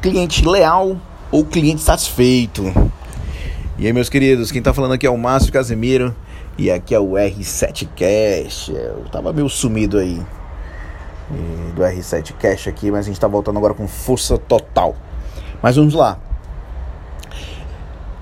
cliente 0.00 0.46
leal 0.46 0.96
ou 1.30 1.44
cliente 1.44 1.82
satisfeito? 1.82 2.64
E 3.78 3.86
aí, 3.86 3.92
meus 3.92 4.08
queridos, 4.08 4.50
quem 4.50 4.62
tá 4.62 4.72
falando 4.72 4.92
aqui 4.92 5.06
é 5.06 5.10
o 5.10 5.16
Márcio 5.16 5.52
Casemiro 5.52 6.14
e 6.58 6.70
aqui 6.70 6.94
é 6.94 7.00
o 7.00 7.12
R7 7.12 7.88
Cash. 7.96 8.70
Eu 8.70 9.04
tava 9.10 9.32
meio 9.32 9.48
sumido 9.48 9.98
aí 9.98 10.20
do 11.74 11.82
R7 11.82 12.32
Cash 12.34 12.68
aqui, 12.68 12.90
mas 12.90 13.06
a 13.06 13.08
gente 13.08 13.20
tá 13.20 13.28
voltando 13.28 13.56
agora 13.58 13.74
com 13.74 13.86
força 13.86 14.36
total. 14.36 14.96
Mas 15.62 15.76
vamos 15.76 15.94
lá. 15.94 16.18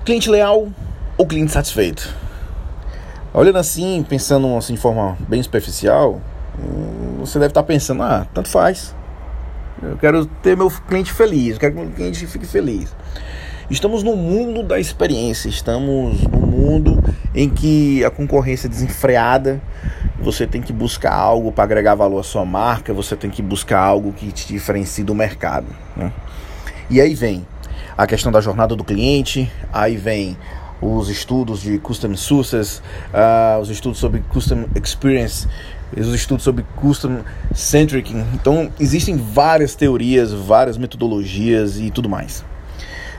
Cliente 0.05 0.29
leal 0.29 0.69
ou 1.17 1.25
cliente 1.25 1.51
satisfeito? 1.51 2.13
Olhando 3.33 3.57
assim, 3.57 4.05
pensando 4.07 4.55
assim 4.57 4.73
de 4.73 4.79
forma 4.79 5.17
bem 5.27 5.41
superficial, 5.43 6.19
hum, 6.57 7.17
você 7.19 7.37
deve 7.37 7.51
estar 7.51 7.63
pensando, 7.63 8.01
ah, 8.03 8.25
tanto 8.33 8.49
faz. 8.49 8.95
Eu 9.81 9.97
quero 9.97 10.25
ter 10.25 10.57
meu 10.57 10.69
cliente 10.69 11.13
feliz, 11.13 11.53
eu 11.53 11.59
quero 11.59 11.73
que 11.73 11.79
meu 11.79 11.91
cliente 11.91 12.25
fique 12.27 12.45
feliz. 12.45 12.93
Estamos 13.69 14.01
no 14.01 14.15
mundo 14.15 14.63
da 14.63 14.79
experiência, 14.79 15.47
estamos 15.47 16.23
no 16.23 16.39
mundo 16.39 17.03
em 17.35 17.47
que 17.47 18.03
a 18.03 18.09
concorrência 18.09 18.67
é 18.67 18.69
desenfreada, 18.69 19.61
você 20.19 20.47
tem 20.47 20.61
que 20.61 20.73
buscar 20.73 21.13
algo 21.13 21.51
para 21.51 21.65
agregar 21.65 21.95
valor 21.95 22.19
à 22.19 22.23
sua 22.23 22.43
marca, 22.43 22.93
você 22.93 23.15
tem 23.15 23.29
que 23.29 23.41
buscar 23.41 23.79
algo 23.79 24.11
que 24.11 24.31
te 24.31 24.47
diferencie 24.47 25.03
do 25.03 25.13
mercado. 25.13 25.67
Né? 25.95 26.11
E 26.89 26.99
aí 26.99 27.13
vem 27.13 27.45
a 27.95 28.07
questão 28.07 28.31
da 28.31 28.41
jornada 28.41 28.75
do 28.75 28.83
cliente, 28.83 29.51
aí 29.71 29.95
vem 29.95 30.35
os 30.81 31.09
estudos 31.09 31.61
de 31.61 31.77
Custom 31.77 32.15
Success, 32.15 32.81
uh, 33.13 33.59
os 33.59 33.69
estudos 33.69 33.99
sobre 33.99 34.21
Custom 34.29 34.65
Experience, 34.75 35.47
os 35.97 36.13
estudos 36.13 36.43
sobre 36.43 36.65
Custom 36.75 37.19
Centric. 37.53 38.15
Então, 38.33 38.71
existem 38.79 39.17
várias 39.17 39.75
teorias, 39.75 40.31
várias 40.31 40.77
metodologias 40.77 41.79
e 41.79 41.89
tudo 41.89 42.09
mais. 42.09 42.43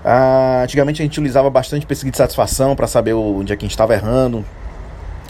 Uh, 0.04 0.62
antigamente 0.64 1.02
a 1.02 1.04
gente 1.04 1.18
utilizava 1.18 1.50
bastante 1.50 1.84
pesquisa 1.84 2.10
de 2.10 2.16
satisfação 2.16 2.74
para 2.74 2.86
saber 2.86 3.12
onde 3.12 3.52
é 3.52 3.56
que 3.56 3.64
a 3.64 3.66
gente 3.66 3.72
estava 3.72 3.92
errando. 3.92 4.44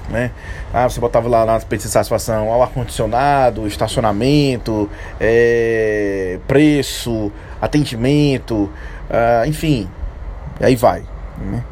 Né? 0.09 0.33
Ah, 0.73 0.89
você 0.89 1.00
botava 1.00 1.28
lá 1.28 1.47
na 1.47 1.55
pesquisa 1.61 1.89
de 1.89 1.92
satisfação 1.92 2.48
o 2.48 2.62
ar-condicionado, 2.62 3.67
estacionamento, 3.67 4.91
é, 5.20 6.39
preço, 6.48 7.31
atendimento, 7.61 8.70
uh, 9.09 9.47
enfim, 9.47 9.89
aí 10.61 10.75
vai. 10.75 11.05
Né? 11.39 11.62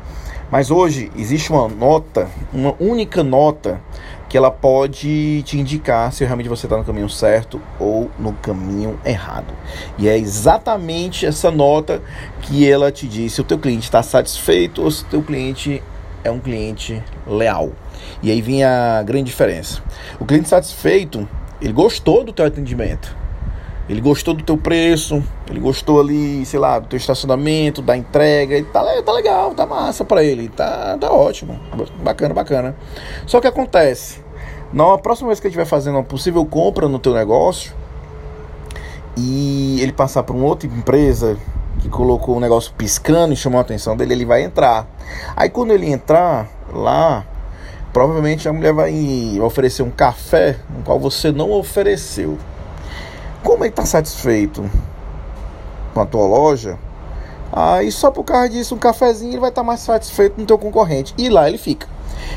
Mas 0.51 0.71
hoje 0.71 1.11
existe 1.15 1.53
uma 1.53 1.69
nota, 1.69 2.27
uma 2.53 2.75
única 2.81 3.23
nota 3.23 3.81
que 4.29 4.37
ela 4.37 4.51
pode 4.51 5.43
te 5.43 5.59
indicar 5.59 6.13
se 6.13 6.25
realmente 6.25 6.49
você 6.49 6.67
está 6.67 6.77
no 6.77 6.85
caminho 6.85 7.09
certo 7.09 7.61
ou 7.79 8.11
no 8.19 8.33
caminho 8.33 8.99
errado. 9.05 9.53
E 9.99 10.09
é 10.09 10.17
exatamente 10.17 11.27
essa 11.27 11.51
nota 11.51 12.03
que 12.43 12.71
ela 12.71 12.91
te 12.91 13.07
diz 13.07 13.35
se 13.35 13.41
o 13.41 13.45
teu 13.45 13.59
cliente 13.59 13.85
está 13.85 14.03
satisfeito 14.03 14.83
ou 14.83 14.91
se 14.91 15.03
o 15.03 15.07
teu 15.07 15.23
cliente 15.23 15.83
é 16.25 16.31
um 16.31 16.41
cliente 16.41 17.03
leal. 17.27 17.73
E 18.23 18.31
aí 18.31 18.41
vem 18.41 18.65
a 18.65 19.03
grande 19.03 19.25
diferença. 19.25 19.83
O 20.19 20.25
cliente 20.25 20.49
satisfeito, 20.49 21.29
ele 21.61 21.73
gostou 21.73 22.25
do 22.25 22.33
teu 22.33 22.47
atendimento. 22.47 23.15
Ele 23.89 24.03
gostou 24.03 24.34
do 24.34 24.44
teu 24.44 24.58
preço, 24.58 25.22
ele 25.48 25.61
gostou 25.61 25.98
ali, 25.98 26.44
sei 26.44 26.61
lá, 26.61 26.78
do 26.78 26.89
teu 26.89 26.97
estacionamento, 26.98 27.81
da 27.81 27.97
entrega, 27.97 28.58
e 28.58 28.62
tá, 28.64 28.84
tá 29.03 29.12
legal, 29.12 29.55
tá 29.55 29.64
massa 29.64 30.05
para 30.05 30.22
ele, 30.22 30.48
tá, 30.50 30.98
tá 31.00 31.11
ótimo, 31.11 31.58
bacana, 32.03 32.34
bacana. 32.34 32.77
Só 33.27 33.41
que 33.41 33.47
acontece, 33.47 34.20
na 34.72 34.98
próxima 34.98 35.28
vez 35.28 35.41
que 35.41 35.47
ele 35.47 35.53
estiver 35.53 35.64
fazendo 35.64 35.94
uma 35.94 36.05
possível 36.05 36.44
compra 36.44 36.86
no 36.86 36.98
teu 36.98 37.14
negócio 37.14 37.72
e 39.16 39.81
ele 39.81 39.92
passar 39.92 40.22
por 40.22 40.36
uma 40.36 40.44
outra 40.44 40.69
empresa 40.69 41.39
que 41.81 41.89
colocou 41.89 42.36
um 42.36 42.41
negócio 42.41 42.72
piscando 42.77 43.33
e 43.33 43.36
chamou 43.36 43.59
a 43.59 43.62
atenção 43.62 43.97
dele, 43.97 44.12
ele 44.12 44.27
vai 44.27 44.42
entrar. 44.42 44.86
Aí 45.34 45.48
quando 45.48 45.72
ele 45.72 45.91
entrar 45.91 46.47
lá, 46.72 47.25
provavelmente 47.91 48.47
a 48.48 48.53
mulher 48.53 48.75
vai 48.75 49.41
oferecer 49.41 49.82
um 49.82 49.91
café 49.91 50.56
no 50.69 50.82
qual 50.84 51.00
você 51.00 51.32
não 51.32 51.50
ofereceu. 51.50 52.37
Como 53.43 53.65
ele 53.65 53.71
está 53.71 53.87
satisfeito 53.87 54.69
com 55.94 56.00
a 56.00 56.06
tua 56.06 56.26
loja, 56.26 56.78
aí 57.53 57.91
só 57.91 58.10
por 58.10 58.25
causa 58.25 58.49
disso, 58.49 58.75
um 58.75 58.78
cafezinho 58.78 59.32
ele 59.32 59.41
vai 59.41 59.50
estar 59.50 59.62
tá 59.62 59.66
mais 59.66 59.81
satisfeito 59.81 60.41
no 60.41 60.47
teu 60.47 60.59
concorrente. 60.59 61.15
E 61.16 61.28
lá 61.28 61.48
ele 61.48 61.59
fica. 61.59 61.87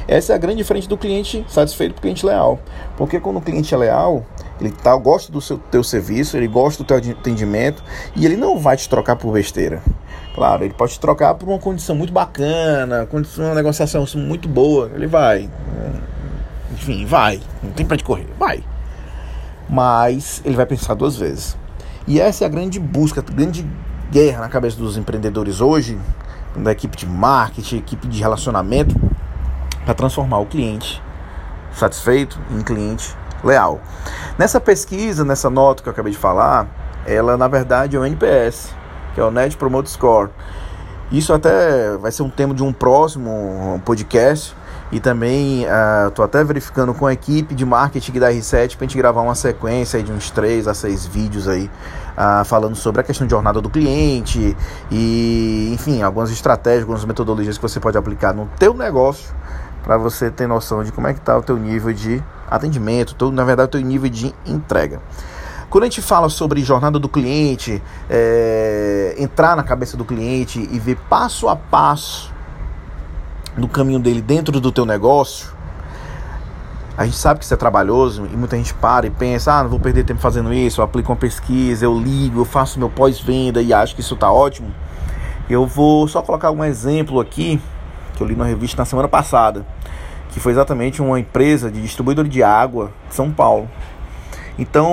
Essa 0.07 0.33
é 0.33 0.35
a 0.35 0.37
grande 0.37 0.57
diferença 0.57 0.87
do 0.87 0.97
cliente 0.97 1.45
satisfeito 1.49 1.93
para 1.93 1.99
o 1.99 2.01
cliente 2.01 2.25
leal. 2.25 2.59
Porque 2.97 3.19
quando 3.19 3.37
o 3.37 3.41
cliente 3.41 3.73
é 3.73 3.77
leal, 3.77 4.25
ele 4.59 4.71
tá, 4.71 4.95
gosta 4.95 5.31
do 5.31 5.41
seu 5.41 5.57
teu 5.57 5.83
serviço, 5.83 6.37
ele 6.37 6.47
gosta 6.47 6.83
do 6.83 6.87
teu 6.87 6.97
atendimento 6.97 7.83
e 8.15 8.25
ele 8.25 8.37
não 8.37 8.59
vai 8.59 8.77
te 8.77 8.87
trocar 8.87 9.15
por 9.15 9.33
besteira. 9.33 9.81
Claro, 10.35 10.63
ele 10.63 10.73
pode 10.73 10.93
te 10.93 10.99
trocar 10.99 11.33
por 11.33 11.49
uma 11.49 11.59
condição 11.59 11.95
muito 11.95 12.13
bacana, 12.13 13.07
uma 13.37 13.55
negociação 13.55 14.05
muito 14.15 14.47
boa, 14.47 14.89
ele 14.95 15.07
vai. 15.07 15.49
Enfim, 16.71 17.05
vai. 17.05 17.41
Não 17.61 17.71
tem 17.71 17.85
pra 17.85 17.97
te 17.97 18.03
correr. 18.03 18.27
Vai 18.39 18.63
mas 19.71 20.41
ele 20.43 20.57
vai 20.57 20.65
pensar 20.65 20.93
duas 20.93 21.15
vezes. 21.15 21.57
E 22.05 22.19
essa 22.19 22.43
é 22.43 22.47
a 22.47 22.49
grande 22.49 22.77
busca, 22.77 23.21
a 23.21 23.23
grande 23.23 23.65
guerra 24.11 24.41
na 24.41 24.49
cabeça 24.49 24.75
dos 24.77 24.97
empreendedores 24.97 25.61
hoje, 25.61 25.97
da 26.55 26.73
equipe 26.73 26.97
de 26.97 27.05
marketing, 27.05 27.77
equipe 27.77 28.05
de 28.07 28.19
relacionamento, 28.19 28.93
para 29.85 29.93
transformar 29.93 30.39
o 30.39 30.45
cliente 30.45 31.01
satisfeito 31.73 32.37
em 32.51 32.61
cliente 32.61 33.15
leal. 33.41 33.79
Nessa 34.37 34.59
pesquisa, 34.59 35.23
nessa 35.23 35.49
nota 35.49 35.81
que 35.81 35.87
eu 35.87 35.93
acabei 35.93 36.11
de 36.11 36.17
falar, 36.17 36.67
ela 37.05 37.37
na 37.37 37.47
verdade 37.47 37.95
é 37.95 37.99
o 37.99 38.05
NPS, 38.05 38.75
que 39.15 39.21
é 39.21 39.23
o 39.23 39.31
Net 39.31 39.55
Promote 39.55 39.89
Score. 39.89 40.29
Isso 41.11 41.33
até 41.33 41.97
vai 41.97 42.11
ser 42.11 42.23
um 42.23 42.29
tema 42.29 42.53
de 42.53 42.63
um 42.63 42.73
próximo 42.73 43.81
podcast, 43.85 44.55
e 44.91 44.99
também 44.99 45.63
estou 46.07 46.23
uh, 46.23 46.27
até 46.27 46.43
verificando 46.43 46.93
com 46.93 47.07
a 47.07 47.13
equipe 47.13 47.55
de 47.55 47.65
marketing 47.65 48.19
da 48.19 48.31
R7 48.31 48.75
para 48.75 48.85
a 48.85 48.87
gente 48.87 48.97
gravar 48.97 49.21
uma 49.21 49.35
sequência 49.35 50.03
de 50.03 50.11
uns 50.11 50.29
3 50.29 50.67
a 50.67 50.73
6 50.73 51.05
vídeos 51.05 51.47
aí 51.47 51.69
uh, 52.17 52.43
falando 52.43 52.75
sobre 52.75 53.01
a 53.01 53.03
questão 53.03 53.25
de 53.25 53.31
jornada 53.31 53.61
do 53.61 53.69
cliente 53.69 54.55
e, 54.91 55.71
enfim, 55.73 56.01
algumas 56.01 56.29
estratégias, 56.31 56.81
algumas 56.81 57.05
metodologias 57.05 57.57
que 57.57 57.61
você 57.61 57.79
pode 57.79 57.97
aplicar 57.97 58.33
no 58.33 58.49
teu 58.59 58.73
negócio 58.73 59.33
para 59.83 59.97
você 59.97 60.29
ter 60.29 60.47
noção 60.47 60.83
de 60.83 60.91
como 60.91 61.07
é 61.07 61.13
que 61.13 61.19
está 61.19 61.37
o 61.37 61.41
teu 61.41 61.57
nível 61.57 61.93
de 61.93 62.21
atendimento, 62.49 63.15
teu, 63.15 63.31
na 63.31 63.43
verdade 63.43 63.67
o 63.67 63.71
teu 63.71 63.81
nível 63.81 64.09
de 64.09 64.33
entrega. 64.45 64.99
Quando 65.69 65.85
a 65.85 65.87
gente 65.87 66.01
fala 66.01 66.27
sobre 66.27 66.61
jornada 66.61 66.99
do 66.99 67.07
cliente, 67.07 67.81
é, 68.09 69.15
entrar 69.17 69.55
na 69.55 69.63
cabeça 69.63 69.95
do 69.95 70.03
cliente 70.03 70.67
e 70.69 70.77
ver 70.77 70.97
passo 71.09 71.47
a 71.47 71.55
passo 71.55 72.30
no 73.57 73.67
caminho 73.67 73.99
dele 73.99 74.21
dentro 74.21 74.59
do 74.59 74.71
teu 74.71 74.85
negócio, 74.85 75.51
a 76.97 77.05
gente 77.05 77.17
sabe 77.17 77.39
que 77.39 77.45
isso 77.45 77.53
é 77.53 77.57
trabalhoso 77.57 78.27
e 78.31 78.37
muita 78.37 78.57
gente 78.57 78.73
para 78.73 79.07
e 79.07 79.09
pensa: 79.09 79.53
ah, 79.53 79.63
não 79.63 79.69
vou 79.69 79.79
perder 79.79 80.03
tempo 80.03 80.19
fazendo 80.19 80.53
isso. 80.53 80.81
Eu 80.81 80.85
aplico 80.85 81.11
uma 81.11 81.17
pesquisa, 81.17 81.85
eu 81.85 81.97
ligo, 81.97 82.41
eu 82.41 82.45
faço 82.45 82.77
meu 82.77 82.89
pós-venda 82.89 83.61
e 83.61 83.73
acho 83.73 83.95
que 83.95 84.01
isso 84.01 84.13
está 84.13 84.31
ótimo. 84.31 84.71
Eu 85.49 85.65
vou 85.65 86.07
só 86.07 86.21
colocar 86.21 86.51
um 86.51 86.63
exemplo 86.63 87.19
aqui 87.19 87.59
que 88.15 88.21
eu 88.21 88.27
li 88.27 88.35
na 88.35 88.45
revista 88.45 88.81
na 88.81 88.85
semana 88.85 89.07
passada, 89.07 89.65
que 90.29 90.39
foi 90.39 90.51
exatamente 90.51 91.01
uma 91.01 91.19
empresa 91.19 91.71
de 91.71 91.81
distribuidor 91.81 92.27
de 92.27 92.43
água 92.43 92.91
de 93.09 93.15
São 93.15 93.31
Paulo. 93.31 93.67
Então, 94.59 94.87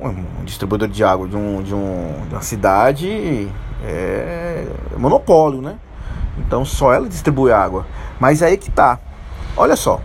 um 0.00 0.44
distribuidor 0.44 0.88
de 0.88 1.04
água 1.04 1.28
de, 1.28 1.36
um, 1.36 1.62
de, 1.62 1.74
um, 1.74 2.26
de 2.28 2.34
uma 2.34 2.42
cidade 2.42 3.48
é 3.84 4.66
monopólio, 4.96 5.60
né? 5.60 5.74
Então 6.38 6.64
só 6.64 6.92
ela 6.92 7.08
distribui 7.08 7.52
água. 7.52 7.86
Mas 8.18 8.42
aí 8.42 8.56
que 8.56 8.70
tá. 8.70 8.98
Olha 9.56 9.76
só. 9.76 10.00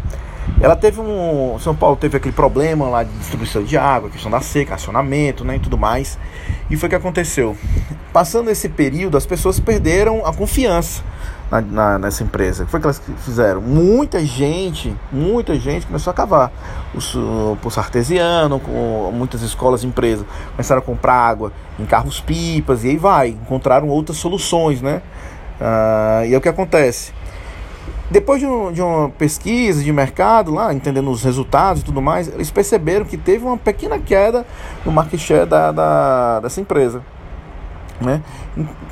Ela 0.61 0.75
teve 0.75 0.99
um. 0.99 1.57
São 1.59 1.75
Paulo 1.75 1.95
teve 1.95 2.17
aquele 2.17 2.33
problema 2.33 2.87
lá 2.89 3.03
de 3.03 3.11
distribuição 3.17 3.63
de 3.63 3.77
água, 3.77 4.09
questão 4.09 4.31
da 4.31 4.41
seca, 4.41 4.75
acionamento, 4.75 5.45
né, 5.45 5.55
e 5.55 5.59
tudo 5.59 5.77
mais. 5.77 6.17
E 6.69 6.75
foi 6.75 6.87
o 6.87 6.89
que 6.89 6.95
aconteceu. 6.95 7.55
Passando 8.11 8.49
esse 8.49 8.67
período, 8.67 9.15
as 9.15 9.25
pessoas 9.25 9.59
perderam 9.59 10.25
a 10.25 10.33
confiança 10.33 11.03
na, 11.49 11.61
na, 11.61 11.99
nessa 11.99 12.23
empresa. 12.23 12.63
O 12.63 12.65
que 12.65 12.71
foi 12.71 12.79
que 12.79 12.85
elas 12.85 13.01
fizeram? 13.23 13.61
Muita 13.61 14.23
gente, 14.25 14.93
muita 15.11 15.57
gente 15.57 15.85
começou 15.85 16.11
a 16.11 16.13
cavar 16.13 16.51
o, 16.93 17.55
poço 17.57 17.79
artesiano, 17.79 18.59
com 18.59 19.11
muitas 19.13 19.41
escolas 19.41 19.83
empresas 19.83 20.25
começaram 20.51 20.79
a 20.79 20.83
comprar 20.83 21.13
água 21.13 21.51
em 21.79 21.85
carros 21.85 22.19
pipas 22.19 22.83
e 22.83 22.89
aí 22.89 22.97
vai. 22.97 23.29
Encontraram 23.29 23.87
outras 23.87 24.17
soluções, 24.17 24.81
né? 24.81 25.01
Uh, 25.59 26.25
e 26.25 26.33
é 26.33 26.37
o 26.37 26.41
que 26.41 26.49
acontece. 26.49 27.11
Depois 28.09 28.39
de, 28.39 28.47
um, 28.47 28.71
de, 28.71 28.81
uma 28.81 29.09
pesquisa 29.09 29.83
de 29.83 29.93
mercado, 29.93 30.51
lá 30.51 30.73
entendendo 30.73 31.11
os 31.11 31.23
resultados 31.23 31.81
e 31.81 31.85
tudo 31.85 32.01
mais, 32.01 32.27
eles 32.27 32.49
perceberam 32.49 33.05
que 33.05 33.17
teve 33.17 33.45
uma 33.45 33.57
pequena 33.57 33.99
queda 33.99 34.45
no 34.83 34.91
market 34.91 35.19
share 35.19 35.45
da, 35.45 35.71
da 35.71 36.39
dessa 36.39 36.59
empresa. 36.59 37.03
Né? 38.01 38.21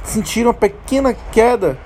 Sentiram 0.03 0.49
uma 0.49 0.53
pequena 0.53 1.15
queda 1.31 1.79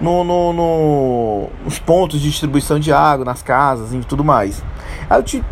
no, 0.00 0.24
no, 0.24 0.52
no, 0.52 1.48
nos 1.64 1.78
pontos 1.78 2.20
de 2.20 2.30
distribuição 2.30 2.78
de 2.78 2.92
água, 2.92 3.24
nas 3.24 3.42
casas 3.42 3.92
e 3.92 3.98
tudo 3.98 4.24
mais. 4.24 4.62
Aí 5.10 5.18
eu 5.18 5.22
te, 5.22 5.44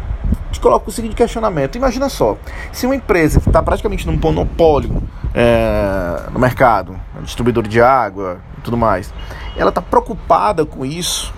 te 0.56 0.60
coloco 0.60 0.90
o 0.90 0.92
seguinte 0.92 1.14
questionamento: 1.14 1.76
imagina 1.76 2.08
só, 2.08 2.36
se 2.72 2.86
uma 2.86 2.96
empresa 2.96 3.40
que 3.40 3.48
está 3.48 3.62
praticamente 3.62 4.06
num 4.06 4.16
monopólio 4.16 5.02
é, 5.34 6.30
no 6.32 6.38
mercado, 6.38 6.98
distribuidor 7.22 7.66
de 7.68 7.80
água 7.80 8.38
e 8.58 8.60
tudo 8.62 8.76
mais, 8.76 9.12
ela 9.56 9.68
está 9.68 9.82
preocupada 9.82 10.64
com 10.64 10.84
isso, 10.84 11.32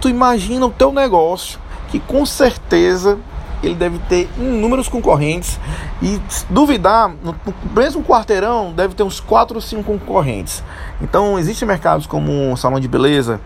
tu 0.00 0.08
imagina 0.08 0.64
o 0.66 0.70
teu 0.70 0.92
negócio 0.92 1.58
que 1.88 1.98
com 1.98 2.24
certeza 2.24 3.18
ele 3.62 3.74
deve 3.74 3.98
ter 4.00 4.28
inúmeros 4.36 4.88
concorrentes 4.88 5.58
e 6.02 6.20
duvidar, 6.50 7.08
no 7.22 7.34
mesmo 7.74 8.02
quarteirão 8.02 8.72
deve 8.72 8.94
ter 8.94 9.02
uns 9.02 9.20
4 9.20 9.56
ou 9.56 9.60
5 9.60 9.82
concorrentes. 9.84 10.62
Então 11.00 11.38
existem 11.38 11.66
mercados 11.66 12.06
como 12.06 12.30
um 12.30 12.56
salão 12.56 12.78
de 12.78 12.86
beleza, 12.86 13.40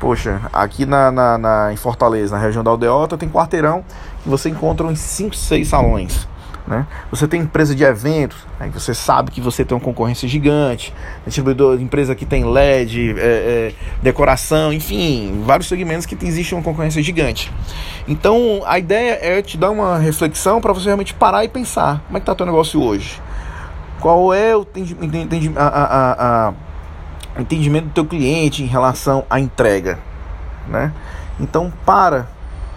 poxa, 0.00 0.40
aqui 0.52 0.84
na, 0.86 1.10
na, 1.10 1.38
na, 1.38 1.72
em 1.72 1.76
Fortaleza, 1.76 2.36
na 2.36 2.42
região 2.42 2.62
da 2.62 2.70
Aldeota, 2.70 3.16
tem 3.16 3.28
quarteirão 3.28 3.84
que 4.22 4.28
você 4.28 4.48
encontra 4.48 4.86
uns 4.86 4.98
5, 4.98 5.34
6 5.34 5.68
salões. 5.68 6.28
Né? 6.66 6.86
Você 7.10 7.28
tem 7.28 7.42
empresa 7.42 7.74
de 7.74 7.84
eventos, 7.84 8.38
aí 8.58 8.70
você 8.70 8.94
sabe 8.94 9.30
que 9.30 9.38
você 9.38 9.66
tem 9.66 9.76
uma 9.76 9.84
concorrência 9.84 10.26
gigante, 10.26 10.94
distribuidor, 11.26 11.78
empresa 11.78 12.14
que 12.14 12.24
tem 12.24 12.42
LED, 12.42 13.14
é, 13.18 13.22
é, 13.22 13.74
decoração, 14.02 14.72
enfim, 14.72 15.42
vários 15.44 15.68
segmentos 15.68 16.06
que 16.06 16.16
existe 16.24 16.54
uma 16.54 16.62
concorrência 16.62 17.02
gigante. 17.02 17.52
Então 18.08 18.62
a 18.64 18.78
ideia 18.78 19.18
é 19.20 19.42
te 19.42 19.58
dar 19.58 19.70
uma 19.70 19.98
reflexão 19.98 20.58
para 20.58 20.72
você 20.72 20.86
realmente 20.86 21.12
parar 21.12 21.44
e 21.44 21.48
pensar 21.48 22.02
como 22.06 22.16
é 22.16 22.20
que 22.20 22.22
está 22.22 22.32
o 22.32 22.36
teu 22.36 22.46
negócio 22.46 22.82
hoje. 22.82 23.20
Qual 24.00 24.32
é 24.32 24.56
o 24.56 24.66
a, 25.56 25.66
a, 25.66 26.48
a, 26.48 26.54
entendimento 27.38 27.86
do 27.86 27.92
teu 27.92 28.04
cliente 28.04 28.62
em 28.62 28.66
relação 28.66 29.24
à 29.28 29.40
entrega, 29.40 29.98
né? 30.68 30.92
Então 31.38 31.72
para, 31.84 32.28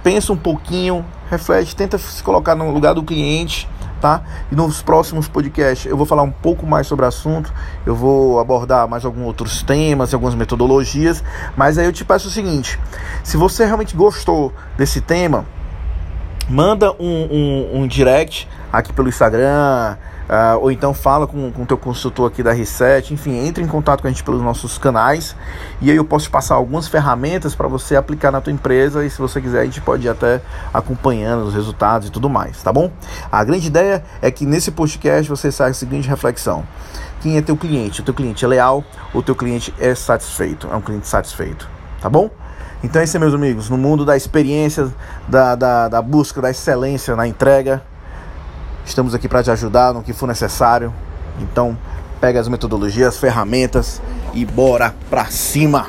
pensa 0.04 0.33
um 0.33 0.38
pouquinho, 0.38 1.06
reflete, 1.30 1.75
tenta 1.75 1.98
se 1.98 2.24
colocar 2.24 2.56
no 2.56 2.71
lugar 2.71 2.94
do 2.94 3.04
cliente 3.04 3.68
tá? 4.00 4.21
E 4.51 4.56
nos 4.56 4.81
próximos 4.81 5.27
podcasts 5.27 5.86
eu 5.86 5.98
vou 5.98 6.06
falar 6.06 6.24
um 6.24 6.31
pouco 6.31 6.65
mais 6.65 6.88
sobre 6.88 7.06
o 7.06 7.07
assunto, 7.07 7.51
eu 7.86 7.95
vou 7.95 8.39
abordar 8.39 8.88
mais 8.88 9.06
alguns 9.06 9.25
outros 9.25 9.63
temas, 9.63 10.13
algumas 10.13 10.36
metodologias, 10.36 11.24
mas 11.56 11.77
aí 11.77 11.86
eu 11.86 11.94
te 11.94 12.06
peço 12.06 12.27
o 12.27 12.31
seguinte: 12.31 12.80
se 13.24 13.38
você 13.38 13.65
realmente 13.65 13.95
gostou 13.95 14.53
desse 14.77 15.01
tema, 15.01 15.45
manda 16.50 16.92
um, 16.94 17.27
um, 17.31 17.81
um 17.81 17.88
direct 17.88 18.48
aqui 18.71 18.94
pelo 18.94 19.10
Instagram, 19.10 19.98
Uh, 20.27 20.59
ou 20.59 20.69
então 20.69 20.94
fala 20.94 21.25
com 21.25 21.47
o 21.57 21.65
teu 21.65 21.77
consultor 21.77 22.27
aqui 22.27 22.44
da 22.44 22.51
Reset, 22.51 23.13
enfim, 23.13 23.47
entre 23.47 23.63
em 23.63 23.68
contato 23.68 24.01
com 24.01 24.07
a 24.07 24.12
gente 24.12 24.25
pelos 24.25 24.41
nossos 24.41 24.77
canais 24.77 25.33
e 25.79 25.89
aí 25.89 25.95
eu 25.95 26.03
posso 26.03 26.25
te 26.25 26.31
passar 26.31 26.56
algumas 26.56 26.85
ferramentas 26.85 27.56
para 27.56 27.69
você 27.69 27.95
aplicar 27.95 28.29
na 28.29 28.41
tua 28.41 28.51
empresa 28.51 29.06
e 29.06 29.09
se 29.09 29.19
você 29.19 29.39
quiser 29.39 29.62
a 29.62 29.63
gente 29.63 29.79
pode 29.79 30.06
ir 30.06 30.09
até 30.09 30.41
acompanhando 30.74 31.45
os 31.45 31.53
resultados 31.53 32.09
e 32.09 32.12
tudo 32.12 32.29
mais, 32.29 32.62
tá 32.62 32.74
bom? 32.74 32.91
A 33.31 33.41
grande 33.41 33.68
ideia 33.68 34.03
é 34.21 34.29
que 34.29 34.45
nesse 34.45 34.69
podcast 34.69 35.29
você 35.29 35.50
saia 35.50 35.71
a 35.71 35.74
seguinte 35.74 36.09
reflexão: 36.09 36.65
quem 37.21 37.38
é 37.38 37.41
teu 37.41 37.56
cliente? 37.56 38.01
O 38.01 38.03
teu 38.03 38.13
cliente 38.13 38.44
é 38.44 38.47
leal 38.50 38.83
ou 39.13 39.21
o 39.21 39.24
teu 39.24 39.33
cliente 39.33 39.74
é 39.79 39.95
satisfeito? 39.95 40.68
É 40.69 40.75
um 40.75 40.81
cliente 40.81 41.07
satisfeito, 41.07 41.69
tá 42.01 42.09
bom? 42.09 42.29
Então 42.83 43.00
é 43.01 43.06
isso, 43.06 43.18
meus 43.18 43.33
amigos, 43.33 43.69
no 43.69 43.77
mundo 43.77 44.03
da 44.03 44.18
experiência, 44.18 44.94
da, 45.25 45.56
da, 45.56 45.88
da 45.88 46.01
busca 46.01 46.41
da 46.41 46.51
excelência 46.51 47.15
na 47.15 47.25
entrega 47.25 47.81
Estamos 48.88 49.13
aqui 49.13 49.28
para 49.28 49.44
te 49.44 49.51
ajudar 49.51 49.94
no 49.94 50.01
que 50.01 50.13
for 50.13 50.28
necessário. 50.28 50.94
Então, 51.39 51.78
pega 52.22 52.39
as 52.39 52.48
metodologias, 52.48 53.10
as 53.10 53.19
ferramentas 53.19 54.01
e 54.34 54.45
bora 54.45 54.95
pra 55.10 55.25
cima! 55.25 55.88